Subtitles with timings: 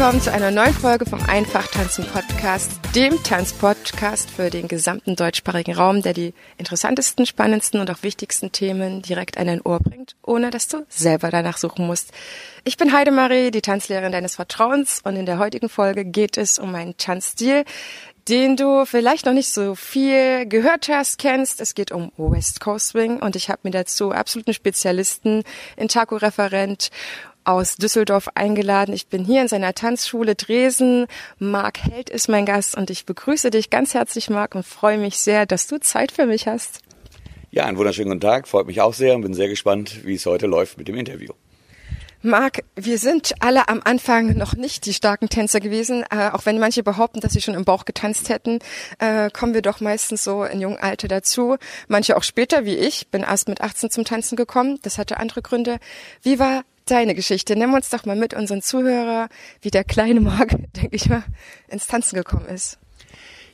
[0.00, 5.74] Willkommen zu einer neuen Folge vom Einfach Tanzen Podcast, dem Tanzpodcast für den gesamten deutschsprachigen
[5.74, 10.48] Raum, der die interessantesten, spannendsten und auch wichtigsten Themen direkt an dein Ohr bringt, ohne
[10.48, 12.12] dass du selber danach suchen musst.
[12.64, 16.72] Ich bin Heidemarie, die Tanzlehrerin deines Vertrauens und in der heutigen Folge geht es um
[16.72, 17.66] meinen Tanzstil,
[18.26, 21.60] den du vielleicht noch nicht so viel gehört hast, kennst.
[21.60, 25.42] Es geht um West Coast Swing und ich habe mir dazu absoluten Spezialisten,
[25.76, 26.90] Intaco-Referent
[27.44, 28.94] aus Düsseldorf eingeladen.
[28.94, 31.06] Ich bin hier in seiner Tanzschule Dresden.
[31.38, 35.18] Marc Held ist mein Gast und ich begrüße dich ganz herzlich, Marc, und freue mich
[35.18, 36.80] sehr, dass du Zeit für mich hast.
[37.50, 38.46] Ja, einen wunderschönen guten Tag.
[38.46, 41.32] Freut mich auch sehr und bin sehr gespannt, wie es heute läuft mit dem Interview.
[42.22, 46.58] Marc, wir sind alle am Anfang noch nicht die starken Tänzer gewesen, äh, auch wenn
[46.58, 48.58] manche behaupten, dass sie schon im Bauch getanzt hätten,
[48.98, 51.56] äh, kommen wir doch meistens so in jungem Alter dazu.
[51.88, 54.78] Manche auch später, wie ich, bin erst mit 18 zum Tanzen gekommen.
[54.82, 55.78] Das hatte andere Gründe.
[56.22, 57.56] Wie war deine Geschichte.
[57.56, 59.28] Nimm uns doch mal mit unseren Zuhörer,
[59.62, 61.24] wie der kleine Marc, denke ich mal,
[61.68, 62.78] ins Tanzen gekommen ist.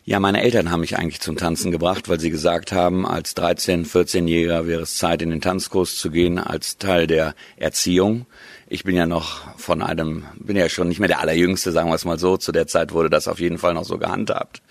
[0.09, 3.91] Ja, meine Eltern haben mich eigentlich zum Tanzen gebracht, weil sie gesagt haben, als 13-,
[3.91, 8.27] 14-Jähriger wäre es Zeit, in den Tanzkurs zu gehen, als Teil der Erziehung.
[8.69, 11.97] Ich bin ja noch von einem, bin ja schon nicht mehr der Allerjüngste, sagen wir
[11.97, 12.37] es mal so.
[12.37, 14.63] Zu der Zeit wurde das auf jeden Fall noch so gehandhabt.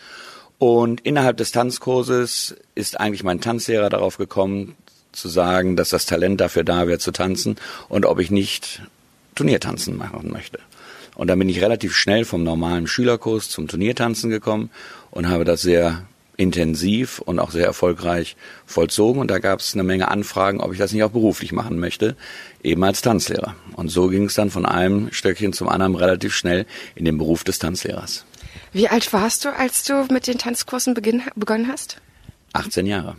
[0.58, 4.78] Und innerhalb des Tanzkurses ist eigentlich mein Tanzlehrer darauf gekommen,
[5.16, 7.56] zu sagen, dass das Talent dafür da wäre zu tanzen
[7.90, 8.82] und ob ich nicht
[9.36, 10.60] Turniertanzen machen möchte.
[11.16, 14.70] Und dann bin ich relativ schnell vom normalen Schülerkurs zum Turniertanzen gekommen
[15.12, 16.04] und habe das sehr
[16.38, 19.22] intensiv und auch sehr erfolgreich vollzogen.
[19.22, 22.16] Und da gab es eine Menge Anfragen, ob ich das nicht auch beruflich machen möchte,
[22.64, 23.56] eben als Tanzlehrer.
[23.76, 26.66] Und so ging es dann von einem Stöckchen zum anderen relativ schnell
[26.96, 28.26] in den Beruf des Tanzlehrers.
[28.74, 32.02] Wie alt warst du, als du mit den Tanzkursen begonnen hast?
[32.52, 33.16] 18 Jahre.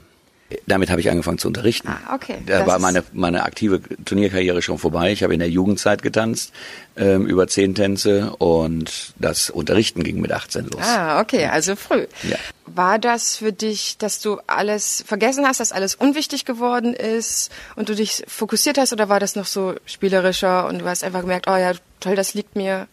[0.67, 1.89] Damit habe ich angefangen zu unterrichten.
[1.89, 2.37] Ah, okay.
[2.47, 5.11] Da das war meine, meine aktive Turnierkarriere schon vorbei.
[5.11, 6.53] Ich habe in der Jugendzeit getanzt,
[6.97, 10.83] ähm, über zehn Tänze und das Unterrichten ging mit 18 los.
[10.83, 12.07] Ah, okay, also früh.
[12.23, 12.37] Ja.
[12.67, 17.89] War das für dich, dass du alles vergessen hast, dass alles unwichtig geworden ist und
[17.89, 21.49] du dich fokussiert hast oder war das noch so spielerischer und du hast einfach gemerkt,
[21.49, 22.87] oh ja, toll, das liegt mir,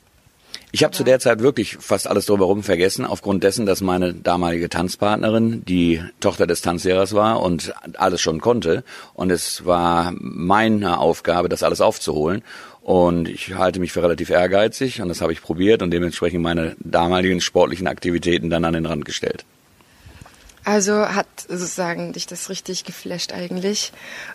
[0.75, 4.69] Ich habe zu der Zeit wirklich fast alles drumherum vergessen, aufgrund dessen, dass meine damalige
[4.69, 8.83] Tanzpartnerin die Tochter des Tanzlehrers war und alles schon konnte.
[9.13, 12.41] Und es war meine Aufgabe, das alles aufzuholen.
[12.81, 16.75] Und ich halte mich für relativ ehrgeizig und das habe ich probiert und dementsprechend meine
[16.79, 19.45] damaligen sportlichen Aktivitäten dann an den Rand gestellt.
[20.63, 23.91] Also hat sozusagen dich das richtig geflasht eigentlich.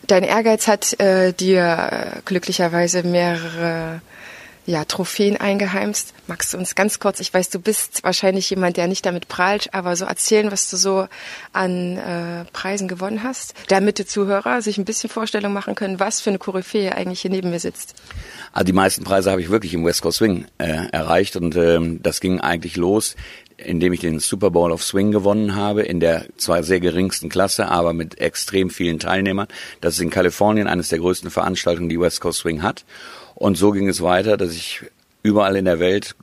[0.06, 4.03] Dein Ehrgeiz hat äh, dir äh, glücklicherweise mehrere
[4.69, 6.12] ja, Trophäen eingeheimst.
[6.27, 9.73] Magst du uns ganz kurz, ich weiß, du bist wahrscheinlich jemand, der nicht damit prahlt,
[9.73, 11.09] aber so erzählen, was du so
[11.55, 16.21] an äh, Preisen gewonnen hast, damit die Zuhörer sich ein bisschen Vorstellung machen können, was
[16.21, 17.95] für eine Koryphäe eigentlich hier neben mir sitzt.
[18.53, 22.03] Also die meisten Preise habe ich wirklich im West Coast Swing äh, erreicht und ähm,
[22.03, 23.17] das ging eigentlich los,
[23.56, 27.69] indem ich den Super Bowl of Swing gewonnen habe, in der zwar sehr geringsten Klasse,
[27.69, 29.49] aber mit extrem vielen Teilnehmern.
[29.81, 32.85] Das ist in Kalifornien eines der größten Veranstaltungen, die West Coast Swing hat.
[33.38, 34.82] Und so ging es weiter, dass ich
[35.22, 36.16] überall in der Welt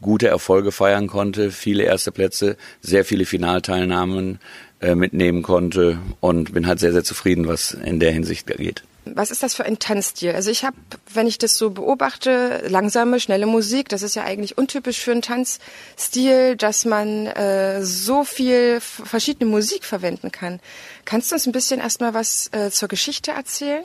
[0.00, 4.40] gute Erfolge feiern konnte, viele erste Plätze, sehr viele Finalteilnahmen
[4.80, 8.84] äh, mitnehmen konnte und bin halt sehr, sehr zufrieden, was in der Hinsicht geht.
[9.04, 10.32] Was ist das für ein Tanzstil?
[10.32, 10.76] Also ich habe,
[11.12, 15.22] wenn ich das so beobachte, langsame, schnelle Musik, das ist ja eigentlich untypisch für einen
[15.22, 20.58] Tanzstil, dass man äh, so viel verschiedene Musik verwenden kann.
[21.04, 23.84] Kannst du uns ein bisschen erstmal was äh, zur Geschichte erzählen?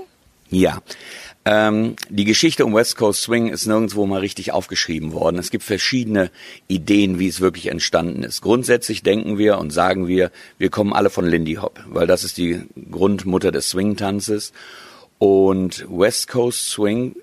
[0.50, 0.81] Ja.
[1.46, 5.38] Ähm, die Geschichte um West Coast Swing ist nirgendwo mal richtig aufgeschrieben worden.
[5.40, 6.29] Es gibt verschiedene
[6.67, 8.41] Ideen, wie es wirklich entstanden ist.
[8.41, 12.38] Grundsätzlich denken wir und sagen wir, wir kommen alle von Lindy Hop, weil das ist
[12.38, 14.52] die Grundmutter des Swing-Tanzes.
[15.20, 17.16] Und West Coast Swing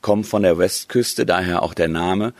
[0.00, 2.34] kommt von der Westküste, daher auch der Name.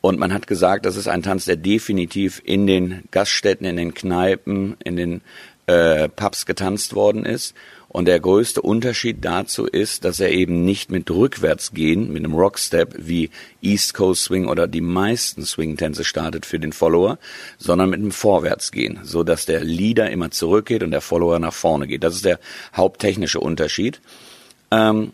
[0.00, 3.94] Und man hat gesagt, das ist ein Tanz, der definitiv in den Gaststätten, in den
[3.94, 5.22] Kneipen, in den
[5.66, 7.54] äh, Pubs getanzt worden ist.
[7.94, 12.92] Und der größte Unterschied dazu ist, dass er eben nicht mit Rückwärtsgehen, mit einem Rockstep
[12.98, 13.30] wie
[13.62, 17.20] East Coast Swing oder die meisten Swing-Tänze startet für den Follower,
[17.56, 21.86] sondern mit einem Vorwärtsgehen, so dass der Leader immer zurückgeht und der Follower nach vorne
[21.86, 22.02] geht.
[22.02, 22.40] Das ist der
[22.76, 24.00] haupttechnische Unterschied.
[24.72, 25.12] Ähm,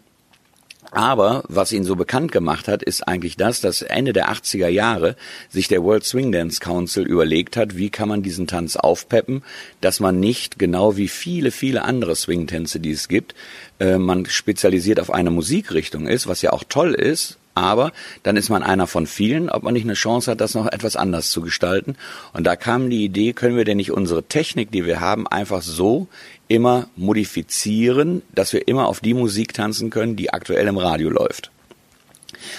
[0.90, 5.16] Aber was ihn so bekannt gemacht hat, ist eigentlich das, dass Ende der 80er Jahre
[5.48, 9.42] sich der World Swing Dance Council überlegt hat, wie kann man diesen Tanz aufpeppen,
[9.80, 13.34] dass man nicht genau wie viele, viele andere Swing-Tänze, die es gibt,
[13.78, 17.92] äh, man spezialisiert auf eine Musikrichtung ist, was ja auch toll ist, aber
[18.22, 20.96] dann ist man einer von vielen, ob man nicht eine Chance hat, das noch etwas
[20.96, 21.96] anders zu gestalten.
[22.32, 25.62] Und da kam die Idee, können wir denn nicht unsere Technik, die wir haben, einfach
[25.62, 26.08] so
[26.50, 31.50] immer modifizieren, dass wir immer auf die Musik tanzen können, die aktuell im Radio läuft.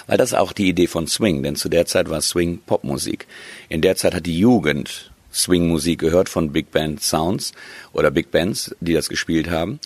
[0.08, 3.28] Weil das ist auch die Idee von Swing, denn zu der Zeit war Swing Popmusik.
[3.68, 7.52] In der Zeit hat die Jugend Swing-Musik gehört von Big Band Sounds
[7.94, 9.80] oder Big Bands, die das gespielt haben.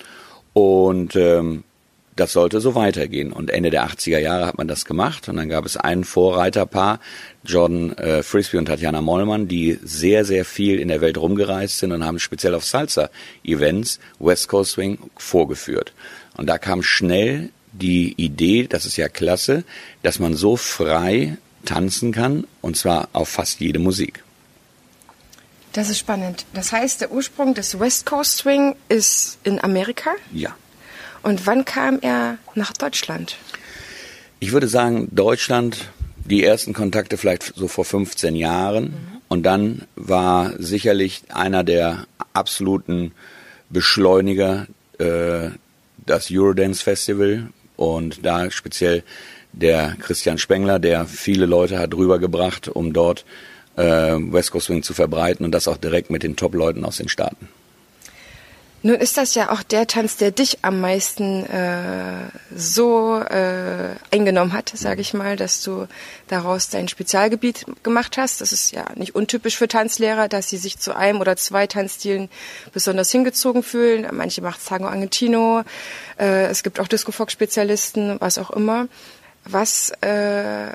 [0.54, 1.64] Und ähm,
[2.16, 3.32] das sollte so weitergehen.
[3.32, 7.00] Und Ende der 80er Jahre hat man das gemacht und dann gab es ein Vorreiterpaar,
[7.44, 11.92] Jordan äh, Frisbee und Tatjana Mollmann, die sehr, sehr viel in der Welt rumgereist sind
[11.92, 15.94] und haben speziell auf Salsa-Events West Coast Swing vorgeführt.
[16.38, 19.64] Und da kam schnell die Idee, das ist ja klasse,
[20.02, 24.24] dass man so frei tanzen kann und zwar auf fast jede Musik.
[25.74, 26.46] Das ist spannend.
[26.54, 30.12] Das heißt, der Ursprung des West Coast Swing ist in Amerika?
[30.32, 30.56] Ja.
[31.26, 33.38] Und wann kam er nach Deutschland?
[34.40, 35.90] Ich würde sagen, Deutschland,
[36.24, 38.84] die ersten Kontakte vielleicht so vor 15 Jahren.
[38.84, 39.22] Mhm.
[39.28, 43.12] Und dann war sicherlich einer der absoluten
[43.72, 44.68] Beschleuniger
[45.00, 45.50] äh,
[46.06, 49.02] das Eurodance Festival und da speziell
[49.52, 53.26] der Christian Spengler, der viele Leute hat rübergebracht, um dort
[53.78, 57.10] äh, West Coast Swing zu verbreiten und das auch direkt mit den Top-Leuten aus den
[57.10, 57.48] Staaten.
[58.86, 64.54] Nun ist das ja auch der Tanz, der dich am meisten äh, so äh, eingenommen
[64.54, 65.88] hat, sage ich mal, dass du
[66.28, 68.42] daraus dein Spezialgebiet gemacht hast.
[68.42, 72.30] Das ist ja nicht untypisch für Tanzlehrer, dass sie sich zu einem oder zwei Tanzstilen
[72.74, 74.06] besonders hingezogen fühlen.
[74.12, 75.64] Manche machen Tango Argentino,
[76.20, 78.88] äh, es gibt auch Disco-Fox-Spezialisten, was auch immer.
[79.46, 80.74] Was äh,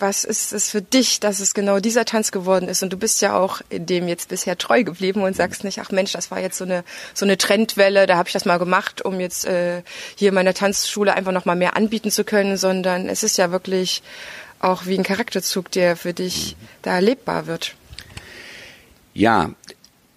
[0.00, 2.82] was ist es für dich, dass es genau dieser Tanz geworden ist?
[2.82, 6.12] Und du bist ja auch dem jetzt bisher treu geblieben und sagst nicht, ach Mensch,
[6.12, 6.84] das war jetzt so eine
[7.14, 9.82] so eine Trendwelle, da habe ich das mal gemacht, um jetzt äh,
[10.14, 13.50] hier in meiner Tanzschule einfach noch mal mehr anbieten zu können, sondern es ist ja
[13.50, 14.02] wirklich
[14.60, 17.74] auch wie ein Charakterzug, der für dich da erlebbar wird.
[19.14, 19.50] Ja,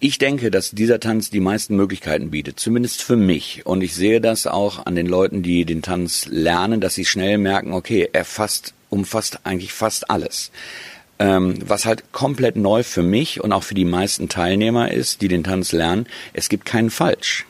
[0.02, 3.66] ich denke, dass dieser Tanz die meisten Möglichkeiten bietet, zumindest für mich.
[3.66, 7.36] Und ich sehe das auch an den Leuten, die den Tanz lernen, dass sie schnell
[7.36, 10.50] merken, okay, er fasst umfasst eigentlich fast alles.
[11.18, 15.28] Ähm, was halt komplett neu für mich und auch für die meisten Teilnehmer ist, die
[15.28, 17.46] den Tanz lernen, es gibt keinen Falsch.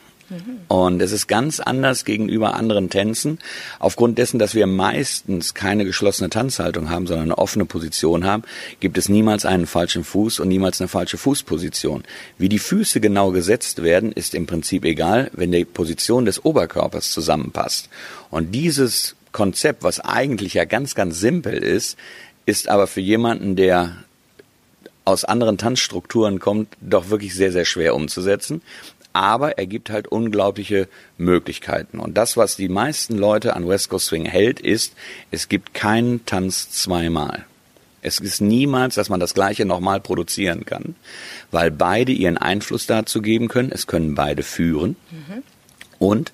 [0.69, 3.39] Und es ist ganz anders gegenüber anderen Tänzen,
[3.79, 8.43] aufgrund dessen, dass wir meistens keine geschlossene Tanzhaltung haben, sondern eine offene Position haben,
[8.79, 12.03] gibt es niemals einen falschen Fuß und niemals eine falsche Fußposition.
[12.37, 17.11] Wie die Füße genau gesetzt werden, ist im Prinzip egal, wenn die Position des Oberkörpers
[17.11, 17.89] zusammenpasst.
[18.29, 21.97] Und dieses Konzept, was eigentlich ja ganz, ganz simpel ist,
[22.45, 23.95] ist aber für jemanden, der
[25.05, 28.61] aus anderen Tanzstrukturen kommt, doch wirklich sehr, sehr schwer umzusetzen.
[29.13, 30.87] Aber er gibt halt unglaubliche
[31.17, 31.99] Möglichkeiten.
[31.99, 34.93] Und das, was die meisten Leute an West Coast Swing hält, ist,
[35.31, 37.45] es gibt keinen Tanz zweimal.
[38.01, 40.95] Es ist niemals, dass man das Gleiche nochmal produzieren kann,
[41.51, 43.71] weil beide ihren Einfluss dazu geben können.
[43.71, 44.95] Es können beide führen.
[45.11, 45.43] Mhm.
[45.99, 46.31] Und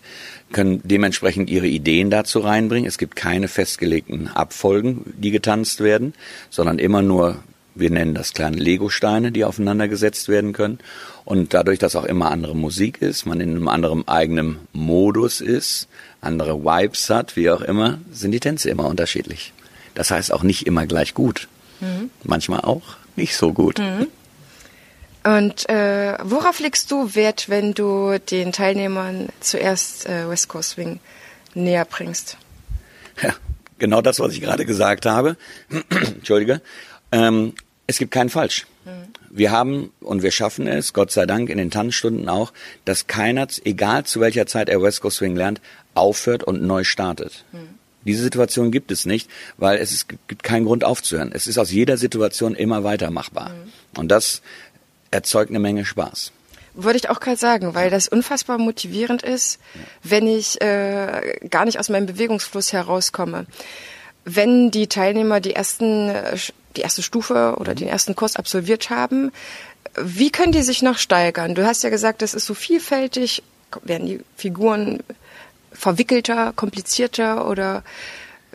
[0.51, 2.87] können dementsprechend ihre Ideen dazu reinbringen.
[2.87, 6.13] Es gibt keine festgelegten Abfolgen, die getanzt werden,
[6.49, 7.39] sondern immer nur,
[7.75, 10.79] wir nennen das kleine Lego-Steine, die aufeinander gesetzt werden können.
[11.25, 15.87] Und dadurch, dass auch immer andere Musik ist, man in einem anderen eigenen Modus ist,
[16.21, 19.53] andere Vibes hat, wie auch immer, sind die Tänze immer unterschiedlich.
[19.93, 21.47] Das heißt auch nicht immer gleich gut.
[21.81, 22.09] Mhm.
[22.23, 23.79] Manchmal auch nicht so gut.
[23.79, 24.07] Mhm.
[25.27, 31.01] Und äh, worauf legst du Wert, wenn du den Teilnehmern zuerst äh, West Coast Swing
[31.53, 32.37] näher bringst?
[33.21, 33.35] Ja,
[33.77, 35.35] genau das, was ich gerade gesagt habe.
[35.89, 36.61] Entschuldige.
[37.11, 37.55] Ähm,
[37.87, 38.67] es gibt keinen Falsch.
[38.85, 38.91] Mhm.
[39.29, 42.53] Wir haben und wir schaffen es, Gott sei Dank, in den Tanzstunden auch,
[42.85, 45.59] dass keiner, egal zu welcher Zeit er West Coast Swing lernt,
[45.93, 47.43] aufhört und neu startet.
[47.51, 47.77] Mhm.
[48.07, 51.31] Diese Situation gibt es nicht, weil es ist, gibt keinen Grund aufzuhören.
[51.33, 53.49] Es ist aus jeder Situation immer weiter machbar.
[53.49, 53.99] Mhm.
[53.99, 54.41] Und das
[55.11, 56.31] erzeugt eine Menge Spaß.
[56.73, 59.59] Würde ich auch gerade sagen, weil das unfassbar motivierend ist,
[60.03, 63.47] wenn ich äh, gar nicht aus meinem Bewegungsfluss herauskomme.
[64.25, 66.13] Wenn die Teilnehmer die ersten,
[66.75, 69.31] die erste Stufe oder den ersten Kurs absolviert haben,
[69.99, 71.55] wie können die sich noch steigern?
[71.55, 73.41] Du hast ja gesagt, das ist so vielfältig.
[73.83, 74.99] Werden die Figuren
[75.71, 77.83] verwickelter, komplizierter oder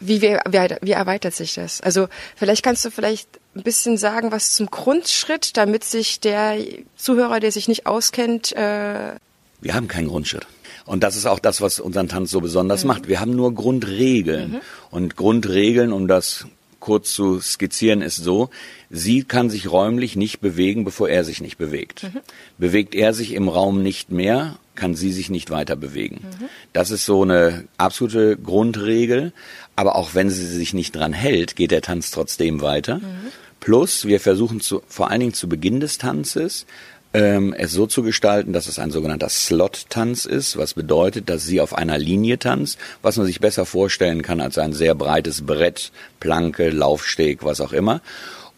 [0.07, 1.81] wie, wie, wie erweitert sich das?
[1.81, 6.59] Also vielleicht kannst du vielleicht ein bisschen sagen, was zum Grundschritt, damit sich der
[6.97, 9.15] Zuhörer, der sich nicht auskennt, äh
[9.63, 10.47] wir haben keinen Grundschritt.
[10.85, 12.89] Und das ist auch das, was unseren Tanz so besonders mhm.
[12.89, 13.09] macht.
[13.09, 14.53] Wir haben nur Grundregeln.
[14.53, 14.61] Mhm.
[14.91, 16.47] Und Grundregeln, um das
[16.81, 18.51] kurz zu skizzieren, ist so,
[18.91, 22.03] sie kann sich räumlich nicht bewegen, bevor er sich nicht bewegt.
[22.03, 22.21] Mhm.
[22.59, 26.21] Bewegt er sich im Raum nicht mehr, kann sie sich nicht weiter bewegen.
[26.25, 26.49] Mhm.
[26.73, 29.33] Das ist so eine absolute Grundregel.
[29.77, 32.99] Aber auch wenn sie sich nicht dran hält, geht der Tanz trotzdem weiter.
[32.99, 33.29] Mhm.
[33.61, 36.67] Plus, wir versuchen zu, vor allen Dingen zu Beginn des Tanzes
[37.15, 41.61] ähm, es so zu gestalten, dass es ein sogenannter Slot-Tanz ist, was bedeutet, dass sie
[41.61, 45.93] auf einer Linie tanzt, was man sich besser vorstellen kann als ein sehr breites Brett,
[46.21, 48.01] Planke, Laufsteg, was auch immer.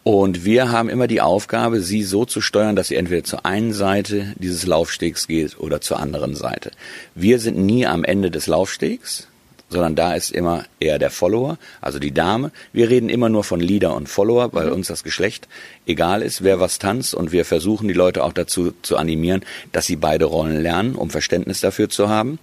[0.04, 3.72] Und wir haben immer die Aufgabe, sie so zu steuern, dass sie entweder zur einen
[3.72, 6.72] Seite dieses Laufstegs geht oder zur anderen Seite.
[7.14, 9.28] Wir sind nie am Ende des Laufstegs,
[9.68, 12.52] sondern da ist immer eher der Follower, also die Dame.
[12.72, 14.74] Wir reden immer nur von Leader und Follower, weil mhm.
[14.74, 15.48] uns das Geschlecht
[15.86, 19.86] egal ist, wer was tanzt und wir versuchen die Leute auch dazu zu animieren, dass
[19.86, 22.38] sie beide Rollen lernen, um Verständnis dafür zu haben.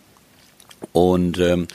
[0.92, 1.68] Und ähm,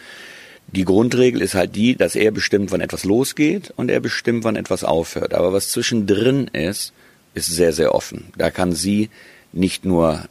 [0.68, 4.56] die Grundregel ist halt die, dass er bestimmt, wann etwas losgeht und er bestimmt, wann
[4.56, 5.32] etwas aufhört.
[5.32, 6.92] Aber was zwischendrin ist,
[7.34, 8.32] ist sehr, sehr offen.
[8.36, 9.10] Da kann sie
[9.52, 10.24] nicht nur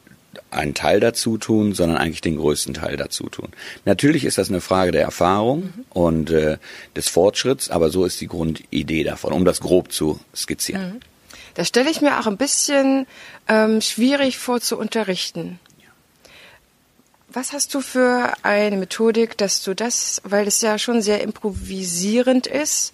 [0.55, 3.49] einen Teil dazu tun, sondern eigentlich den größten Teil dazu tun.
[3.85, 5.85] Natürlich ist das eine Frage der Erfahrung mhm.
[5.89, 6.57] und äh,
[6.95, 10.93] des Fortschritts, aber so ist die Grundidee davon, um das grob zu skizzieren.
[10.93, 10.99] Mhm.
[11.55, 13.07] Das stelle ich mir auch ein bisschen
[13.47, 15.59] ähm, schwierig vor zu unterrichten.
[17.29, 22.47] Was hast du für eine Methodik, dass du das, weil es ja schon sehr improvisierend
[22.47, 22.93] ist,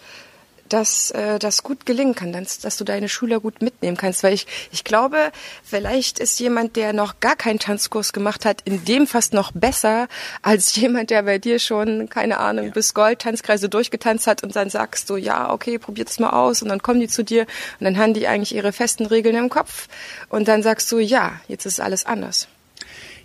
[0.73, 4.23] dass äh, das gut gelingen kann, dass, dass du deine Schüler gut mitnehmen kannst.
[4.23, 5.31] Weil ich, ich glaube,
[5.63, 10.07] vielleicht ist jemand, der noch gar keinen Tanzkurs gemacht hat, in dem fast noch besser
[10.41, 12.71] als jemand, der bei dir schon, keine Ahnung, ja.
[12.71, 16.61] bis Gold Tanzkreise durchgetanzt hat und dann sagst du, ja, okay, probier das mal aus
[16.61, 17.45] und dann kommen die zu dir
[17.79, 19.87] und dann haben die eigentlich ihre festen Regeln im Kopf
[20.29, 22.47] und dann sagst du, ja, jetzt ist alles anders.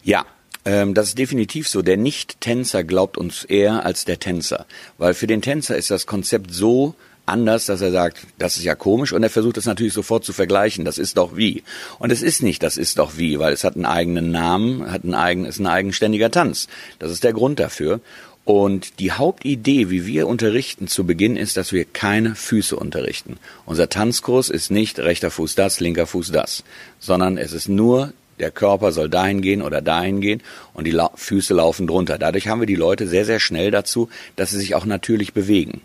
[0.03, 0.25] Ja,
[0.67, 1.81] ähm, das ist definitiv so.
[1.81, 4.67] Der Nicht-Tänzer glaubt uns eher als der Tänzer.
[4.99, 6.95] Weil für den Tänzer ist das Konzept so
[7.27, 10.33] anders, dass er sagt, das ist ja komisch und er versucht es natürlich sofort zu
[10.33, 11.63] vergleichen, das ist doch wie.
[11.99, 15.05] Und es ist nicht, das ist doch wie, weil es hat einen eigenen Namen, hat
[15.05, 16.69] einen eigenen, ist ein eigenständiger Tanz.
[16.99, 18.01] Das ist der Grund dafür.
[18.45, 23.39] Und die Hauptidee, wie wir unterrichten zu Beginn, ist, dass wir keine Füße unterrichten.
[23.65, 26.63] Unser Tanzkurs ist nicht rechter Fuß das, linker Fuß das,
[27.01, 30.43] sondern es ist nur der Körper soll dahin gehen oder dahin gehen
[30.75, 32.19] und die La Füße laufen drunter.
[32.19, 35.81] Dadurch haben wir die Leute sehr, sehr schnell dazu, dass sie sich auch natürlich bewegen.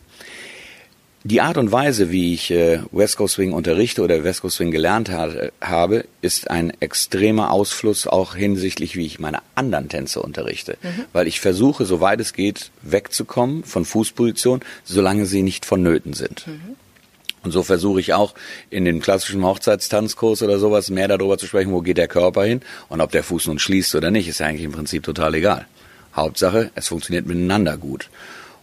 [1.23, 4.71] Die Art und Weise, wie ich äh, West Coast Swing unterrichte oder West Coast Swing
[4.71, 5.29] gelernt ha
[5.61, 10.77] habe, ist ein extremer Ausfluss auch hinsichtlich, wie ich meine anderen Tänze unterrichte.
[10.81, 11.05] Mhm.
[11.13, 16.47] Weil ich versuche, soweit es geht, wegzukommen von Fußposition, solange sie nicht vonnöten sind.
[16.47, 16.75] Mhm.
[17.43, 18.33] Und so versuche ich auch
[18.71, 22.61] in dem klassischen Hochzeitstanzkurs oder sowas mehr darüber zu sprechen, wo geht der Körper hin
[22.89, 25.67] und ob der Fuß nun schließt oder nicht, ist ja eigentlich im Prinzip total egal.
[26.15, 28.09] Hauptsache, es funktioniert miteinander gut.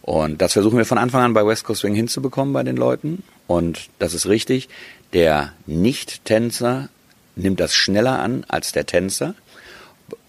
[0.09, 3.21] Und das versuchen wir von Anfang an bei West Coast Swing hinzubekommen bei den Leuten.
[3.45, 4.67] Und das ist richtig.
[5.13, 6.89] Der Nicht-Tänzer
[7.35, 9.35] nimmt das schneller an als der Tänzer.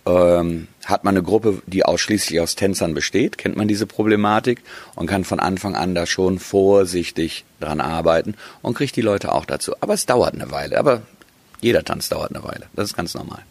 [0.04, 4.60] Ähm, hat man eine Gruppe, die ausschließlich aus Tänzern besteht, kennt man diese Problematik
[4.96, 9.46] und kann von Anfang an da schon vorsichtig dran arbeiten und kriegt die Leute auch
[9.46, 9.72] dazu.
[9.80, 10.78] Aber es dauert eine Weile.
[10.78, 11.00] Aber
[11.62, 12.66] jeder Tanz dauert eine Weile.
[12.74, 13.44] Das ist ganz normal.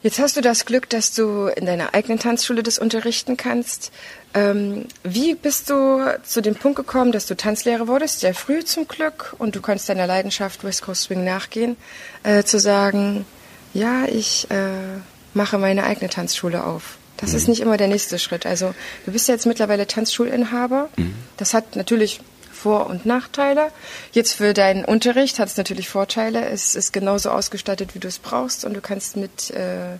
[0.00, 3.90] Jetzt hast du das Glück, dass du in deiner eigenen Tanzschule das unterrichten kannst.
[4.32, 8.20] Ähm, wie bist du zu dem Punkt gekommen, dass du Tanzlehrer wurdest?
[8.20, 11.76] Sehr früh zum Glück und du konntest deiner Leidenschaft West Coast Swing nachgehen,
[12.22, 13.26] äh, zu sagen,
[13.74, 15.00] ja, ich äh,
[15.34, 16.98] mache meine eigene Tanzschule auf.
[17.16, 17.36] Das mhm.
[17.36, 18.46] ist nicht immer der nächste Schritt.
[18.46, 18.74] Also
[19.04, 20.90] du bist ja jetzt mittlerweile Tanzschulinhaber.
[20.96, 21.14] Mhm.
[21.36, 22.20] Das hat natürlich
[22.58, 23.70] vor- und Nachteile.
[24.12, 26.48] Jetzt für deinen Unterricht hat es natürlich Vorteile.
[26.48, 29.96] Es ist genauso ausgestattet, wie du es brauchst und du kannst mit, äh,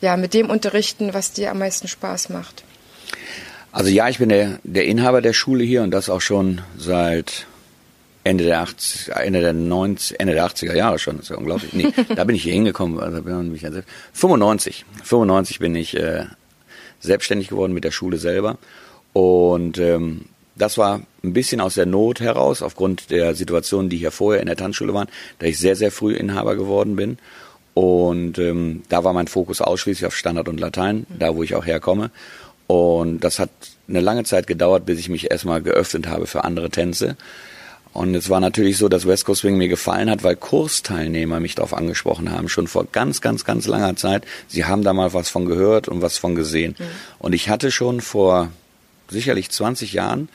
[0.00, 2.64] ja, mit dem unterrichten, was dir am meisten Spaß macht.
[3.72, 7.46] Also ja, ich bin der, der Inhaber der Schule hier und das auch schon seit
[8.24, 11.72] Ende der 80, Ende der 90, Ende der 80er Jahre schon, das ist ja unglaublich.
[11.72, 13.66] Nee, da bin ich hier hingekommen, also bin ich
[14.12, 16.24] 95, 95 bin ich äh,
[17.00, 18.58] selbstständig geworden mit der Schule selber
[19.12, 20.26] und ähm,
[20.58, 24.46] das war ein bisschen aus der Not heraus, aufgrund der Situationen, die hier vorher in
[24.46, 27.18] der Tanzschule waren, da ich sehr, sehr früh Inhaber geworden bin.
[27.74, 31.64] Und ähm, da war mein Fokus ausschließlich auf Standard und Latein, da wo ich auch
[31.64, 32.10] herkomme.
[32.66, 33.50] Und das hat
[33.88, 37.16] eine lange Zeit gedauert, bis ich mich erstmal geöffnet habe für andere Tänze.
[37.92, 41.54] Und es war natürlich so, dass West Coast Swing mir gefallen hat, weil Kursteilnehmer mich
[41.54, 44.24] darauf angesprochen haben, schon vor ganz, ganz, ganz langer Zeit.
[44.46, 46.76] Sie haben da mal was von gehört und was von gesehen.
[46.78, 46.84] Mhm.
[47.18, 48.50] Und ich hatte schon vor
[49.08, 50.28] sicherlich 20 Jahren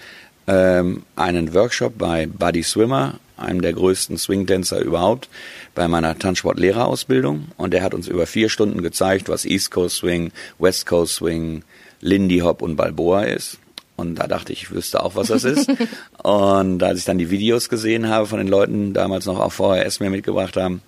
[0.48, 5.30] ähm, einen Workshop bei Buddy Swimmer, einem der größten Swing-Tänzer überhaupt,
[5.76, 7.50] bei meiner Tanzsportlehrerausbildung.
[7.58, 11.64] Und der hat uns über vier Stunden gezeigt, was East Coast Swing, West Coast Swing,
[12.02, 13.60] Lindy Hop und Balboa ist.
[13.96, 15.72] Und da dachte ich, ich wüsste auch, was das ist.
[16.24, 20.00] und als ich dann die Videos gesehen habe von den Leuten, damals noch auf VHS
[20.00, 20.82] mir mitgebracht haben,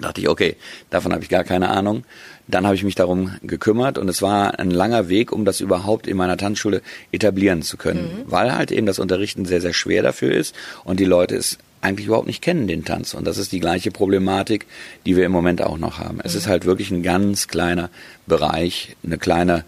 [0.00, 0.56] dachte ich, okay,
[0.90, 2.04] davon habe ich gar keine Ahnung.
[2.46, 6.06] Dann habe ich mich darum gekümmert und es war ein langer Weg, um das überhaupt
[6.06, 8.30] in meiner Tanzschule etablieren zu können, mhm.
[8.30, 12.06] weil halt eben das Unterrichten sehr, sehr schwer dafür ist und die Leute es eigentlich
[12.06, 13.14] überhaupt nicht kennen, den Tanz.
[13.14, 14.66] Und das ist die gleiche Problematik,
[15.06, 16.18] die wir im Moment auch noch haben.
[16.24, 16.38] Es mhm.
[16.38, 17.90] ist halt wirklich ein ganz kleiner
[18.26, 19.64] Bereich, eine kleine,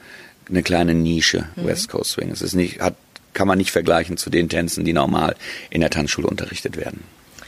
[0.49, 1.67] eine kleine Nische, mhm.
[1.67, 2.31] West Coast Swing.
[2.31, 2.97] Es ist nicht, hat,
[3.35, 5.37] kann man nicht vergleichen zu den Tänzen, die normal
[5.71, 7.05] in der Tanzschule unterrichtet werden.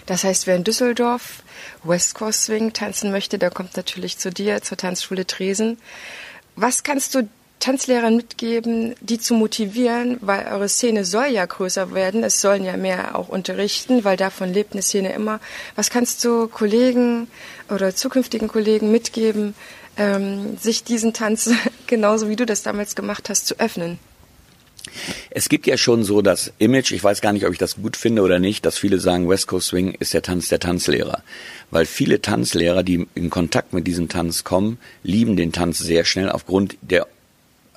[0.08, 1.42] Das heißt, wer in Düsseldorf
[1.84, 5.76] West Coast Swing tanzen möchte, der kommt natürlich zu dir, zur Tanzschule Tresen.
[6.56, 7.28] Was kannst du
[7.60, 12.78] Tanzlehrern mitgeben, die zu motivieren, weil eure Szene soll ja größer werden, es sollen ja
[12.78, 15.40] mehr auch unterrichten, weil davon lebt eine Szene immer.
[15.76, 17.28] Was kannst du Kollegen
[17.68, 19.54] oder zukünftigen Kollegen mitgeben,
[19.98, 21.50] ähm, sich diesen Tanz
[21.86, 23.98] genauso wie du das damals gemacht hast, zu öffnen?
[25.30, 27.96] Es gibt ja schon so das Image, ich weiß gar nicht, ob ich das gut
[27.96, 31.22] finde oder nicht, dass viele sagen, West Coast Swing ist der Tanz der Tanzlehrer.
[31.70, 36.30] Weil viele Tanzlehrer, die in Kontakt mit diesem Tanz kommen, lieben den Tanz sehr schnell
[36.30, 37.06] aufgrund der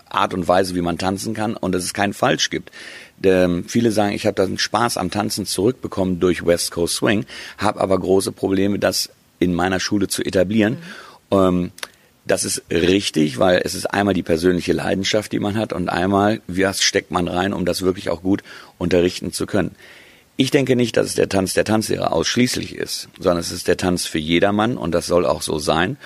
[0.10, 2.72] Art und Weise, wie man tanzen kann und dass es keinen Falsch gibt.
[3.24, 7.26] Ähm, viele sagen, ich habe da Spaß am Tanzen zurückbekommen durch West Coast Swing,
[7.58, 10.78] habe aber große Probleme, das in meiner Schule zu etablieren.
[11.32, 11.38] Mhm.
[11.38, 11.72] Ähm,
[12.26, 16.42] das ist richtig, weil es ist einmal die persönliche Leidenschaft, die man hat und einmal,
[16.48, 18.44] was steckt man rein, um das wirklich auch gut
[18.78, 19.76] unterrichten zu können.
[20.38, 23.78] Ich denke nicht, dass es der Tanz der Tanzlehrer ausschließlich ist, sondern es ist der
[23.78, 25.98] Tanz für jedermann und das soll auch so sein.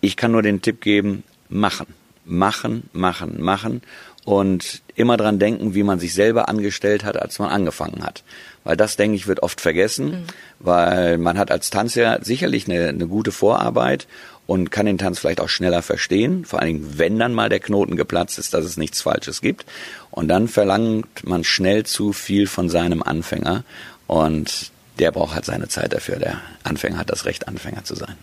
[0.00, 1.86] Ich kann nur den Tipp geben, machen,
[2.24, 3.82] machen, machen, machen
[4.24, 8.22] und immer dran denken, wie man sich selber angestellt hat, als man angefangen hat.
[8.64, 10.24] Weil das, denke ich, wird oft vergessen, mhm.
[10.60, 14.06] weil man hat als Tanzlehrer sicherlich eine, eine gute Vorarbeit
[14.46, 17.60] und kann den Tanz vielleicht auch schneller verstehen, vor allen Dingen, wenn dann mal der
[17.60, 19.66] Knoten geplatzt ist, dass es nichts Falsches gibt.
[20.10, 23.64] Und dann verlangt man schnell zu viel von seinem Anfänger
[24.06, 26.16] und der braucht halt seine Zeit dafür.
[26.16, 28.16] Der Anfänger hat das Recht, Anfänger zu sein.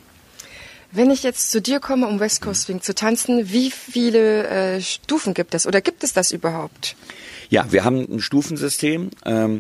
[0.91, 4.81] Wenn ich jetzt zu dir komme, um West Coast Swing zu tanzen, wie viele äh,
[4.81, 6.95] Stufen gibt es oder gibt es das überhaupt?
[7.49, 9.11] Ja, wir haben ein Stufensystem.
[9.25, 9.59] Ähm,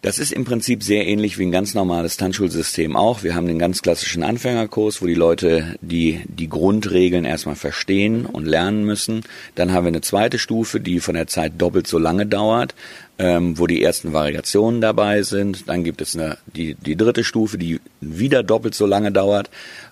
[0.00, 3.24] das ist im Prinzip sehr ähnlich wie ein ganz normales Tanzschulsystem auch.
[3.24, 8.46] Wir haben den ganz klassischen Anfängerkurs, wo die Leute die, die Grundregeln erstmal verstehen und
[8.46, 9.22] lernen müssen.
[9.56, 12.76] Dann haben wir eine zweite Stufe, die von der Zeit doppelt so lange dauert,
[13.18, 15.68] ähm, wo die ersten Variationen dabei sind.
[15.68, 19.50] Dann gibt es eine, die, die dritte Stufe, die wieder doppelt so lange dauert,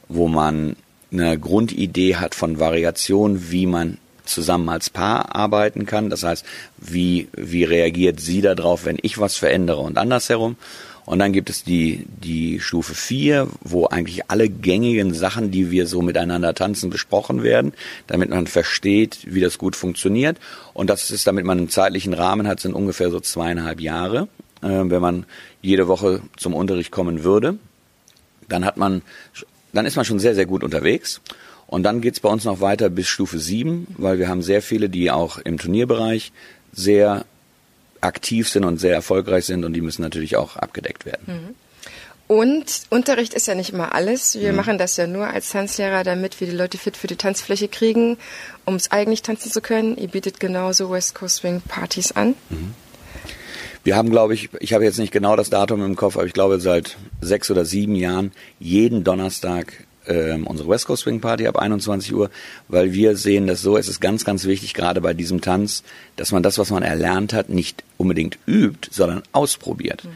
[0.09, 0.77] wo man
[1.13, 6.11] eine Grundidee hat von Variation, wie man zusammen als Paar arbeiten kann.
[6.11, 6.45] Das heißt,
[6.79, 10.57] wie, wie reagiert sie darauf, wenn ich was verändere und andersherum.
[11.05, 15.87] Und dann gibt es die, die Stufe 4, wo eigentlich alle gängigen Sachen, die wir
[15.87, 17.75] so miteinander tanzen, besprochen werden,
[18.09, 20.39] damit man versteht, wie das gut funktioniert.
[20.75, 24.27] Und das ist, damit man einen zeitlichen Rahmen hat, sind ungefähr so zweieinhalb Jahre,
[24.63, 25.27] äh, wenn man
[25.63, 27.57] jede Woche zum Unterricht kommen würde.
[28.49, 29.03] Dann hat man,
[29.77, 31.21] dann ist man schon sehr, sehr gut unterwegs.
[31.67, 34.89] Und dann geht's bei uns noch weiter bis Stufe 7, weil wir haben sehr viele,
[34.89, 36.33] die auch im Turnierbereich
[36.73, 37.25] sehr
[38.01, 41.25] aktiv sind und sehr erfolgreich sind und die müssen natürlich auch abgedeckt werden.
[41.27, 41.55] Mhm.
[42.29, 44.35] Und Unterricht ist ja nicht immer alles.
[44.39, 44.57] Wir mhm.
[44.57, 48.17] machen das ja nur als Tanzlehrer, damit wir die Leute fit für die Tanzfläche kriegen,
[48.65, 49.97] um es eigentlich tanzen zu können.
[49.97, 52.35] Ihr bietet genauso West Coast Swing Partys an.
[52.51, 52.75] Mhm.
[53.87, 56.33] Wir haben, glaube ich, ich habe jetzt nicht genau das Datum im Kopf, aber ich
[56.33, 61.57] glaube seit sechs oder sieben Jahren jeden Donnerstag ähm, unsere West Coast Swing Party ab
[61.57, 62.29] 21 Uhr,
[62.67, 65.85] weil wir sehen das so, es ist ganz, ganz wichtig, gerade bei diesem Tanz,
[66.17, 70.05] dass man das, was man erlernt hat, nicht unbedingt übt, sondern ausprobiert.
[70.05, 70.11] Mhm.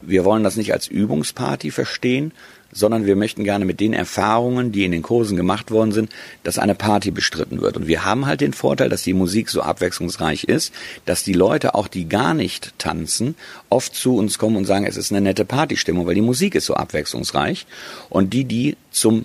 [0.00, 2.32] Wir wollen das nicht als Übungsparty verstehen,
[2.72, 6.10] sondern wir möchten gerne mit den Erfahrungen, die in den Kursen gemacht worden sind,
[6.42, 7.76] dass eine Party bestritten wird.
[7.76, 10.74] Und wir haben halt den Vorteil, dass die Musik so abwechslungsreich ist,
[11.06, 13.34] dass die Leute, auch die gar nicht tanzen,
[13.70, 16.66] oft zu uns kommen und sagen, es ist eine nette Partystimmung, weil die Musik ist
[16.66, 17.66] so abwechslungsreich.
[18.10, 19.24] Und die, die zum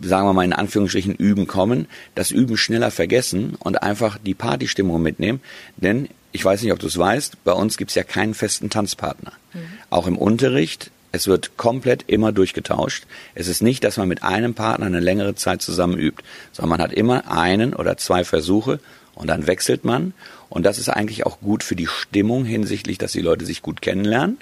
[0.00, 5.00] sagen wir mal in Anführungsstrichen üben kommen, das Üben schneller vergessen und einfach die Partystimmung
[5.00, 5.40] mitnehmen.
[5.76, 9.32] Denn ich weiß nicht, ob du es weißt, bei uns gibt's ja keinen festen Tanzpartner.
[9.52, 9.60] Mhm.
[9.90, 13.04] Auch im Unterricht, es wird komplett immer durchgetauscht.
[13.34, 16.80] Es ist nicht, dass man mit einem Partner eine längere Zeit zusammen übt, sondern man
[16.80, 18.80] hat immer einen oder zwei Versuche
[19.14, 20.14] und dann wechselt man.
[20.48, 23.82] Und das ist eigentlich auch gut für die Stimmung hinsichtlich, dass die Leute sich gut
[23.82, 24.38] kennenlernen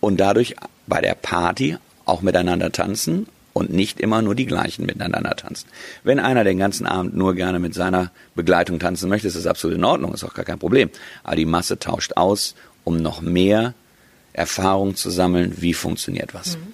[0.00, 5.36] und dadurch bei der Party auch miteinander tanzen und nicht immer nur die gleichen miteinander
[5.36, 5.68] tanzen.
[6.04, 9.76] Wenn einer den ganzen Abend nur gerne mit seiner Begleitung tanzen möchte, ist das absolut
[9.76, 10.90] in Ordnung, ist auch gar kein Problem.
[11.22, 13.74] Aber die Masse tauscht aus, um noch mehr
[14.32, 16.56] Erfahrung zu sammeln, wie funktioniert was.
[16.56, 16.72] Mhm.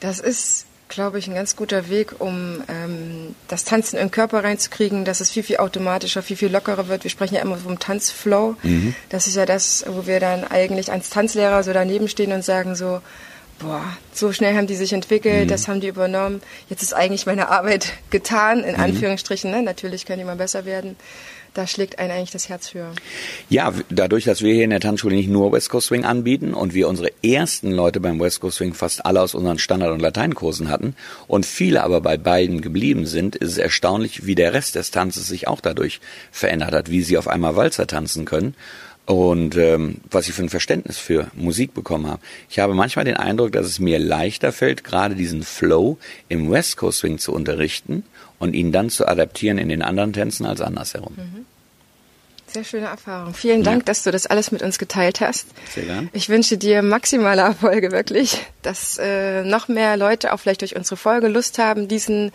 [0.00, 4.44] Das ist, glaube ich, ein ganz guter Weg, um ähm, das Tanzen in den Körper
[4.44, 7.04] reinzukriegen, dass es viel, viel automatischer, viel, viel lockerer wird.
[7.04, 8.56] Wir sprechen ja immer vom Tanzflow.
[8.62, 8.94] Mhm.
[9.08, 12.74] Das ist ja das, wo wir dann eigentlich als Tanzlehrer so daneben stehen und sagen
[12.74, 13.00] so,
[13.58, 15.48] boah, so schnell haben die sich entwickelt, mhm.
[15.48, 16.42] das haben die übernommen.
[16.68, 18.80] Jetzt ist eigentlich meine Arbeit getan, in mhm.
[18.80, 19.50] Anführungsstrichen.
[19.50, 19.62] Ne?
[19.62, 20.96] Natürlich kann die mal besser werden
[21.56, 22.92] da schlägt einem eigentlich das Herz für.
[23.48, 26.74] Ja, dadurch, dass wir hier in der Tanzschule nicht nur West Coast Swing anbieten und
[26.74, 30.68] wir unsere ersten Leute beim West Coast Swing fast alle aus unseren Standard- und Lateinkursen
[30.68, 30.94] hatten
[31.26, 35.26] und viele aber bei beiden geblieben sind, ist es erstaunlich, wie der Rest des Tanzes
[35.26, 38.54] sich auch dadurch verändert hat, wie sie auf einmal Walzer tanzen können
[39.06, 42.20] und ähm, was ich für ein Verständnis für Musik bekommen habe.
[42.50, 45.96] Ich habe manchmal den Eindruck, dass es mir leichter fällt, gerade diesen Flow
[46.28, 48.04] im West Coast Swing zu unterrichten
[48.38, 51.14] und ihn dann zu adaptieren in den anderen Tänzen als andersherum.
[51.16, 51.46] Mhm.
[52.48, 53.34] Sehr schöne Erfahrung.
[53.34, 53.84] Vielen Dank, ja.
[53.84, 55.46] dass du das alles mit uns geteilt hast.
[55.74, 56.08] Sehr gern.
[56.12, 60.96] Ich wünsche dir maximale Erfolge wirklich, dass äh, noch mehr Leute auch vielleicht durch unsere
[60.96, 62.32] Folge Lust haben, diesen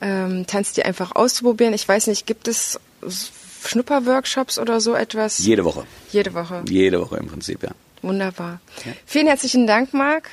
[0.00, 1.74] ähm, Tanz dir einfach auszuprobieren.
[1.74, 2.80] Ich weiß nicht, gibt es
[3.64, 5.38] Schnupperworkshops oder so etwas?
[5.38, 5.84] Jede Woche.
[6.12, 6.62] Jede Woche.
[6.68, 7.70] Jede Woche im Prinzip, ja.
[8.02, 8.60] Wunderbar.
[8.84, 8.92] Ja.
[9.06, 10.30] Vielen herzlichen Dank, Marc.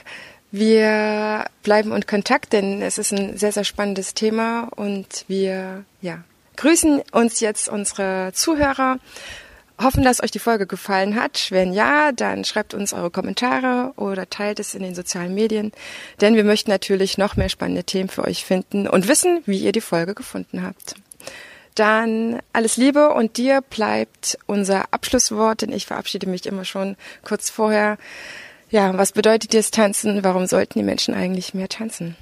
[0.51, 6.23] Wir bleiben in Kontakt, denn es ist ein sehr, sehr spannendes Thema und wir ja,
[6.55, 8.99] grüßen uns jetzt unsere Zuhörer.
[9.81, 11.47] Hoffen, dass euch die Folge gefallen hat.
[11.49, 15.73] Wenn ja, dann schreibt uns eure Kommentare oder teilt es in den sozialen Medien,
[16.21, 19.73] denn wir möchten natürlich noch mehr spannende Themen für euch finden und wissen, wie ihr
[19.73, 20.95] die Folge gefunden habt.
[21.75, 27.49] Dann alles Liebe und dir bleibt unser Abschlusswort, denn ich verabschiede mich immer schon kurz
[27.49, 27.97] vorher.
[28.69, 30.23] Ja, was bedeutet dir das Tanzen?
[30.23, 32.15] Warum sollten die Menschen eigentlich mehr tanzen?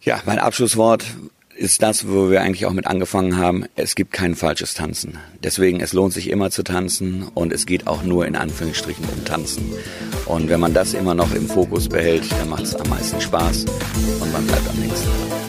[0.00, 1.04] Ja, mein Abschlusswort
[1.56, 3.64] ist das, wo wir eigentlich auch mit angefangen haben.
[3.74, 5.18] Es gibt kein falsches Tanzen.
[5.42, 9.24] Deswegen, es lohnt sich immer zu tanzen und es geht auch nur in Anführungsstrichen um
[9.24, 9.72] Tanzen.
[10.26, 13.64] Und wenn man das immer noch im Fokus behält, dann macht es am meisten Spaß
[14.20, 15.43] und man bleibt am längsten dran.